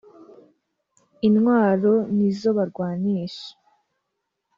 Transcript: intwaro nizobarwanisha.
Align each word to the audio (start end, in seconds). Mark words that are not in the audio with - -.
intwaro 1.27 1.93
nizobarwanisha. 2.15 3.49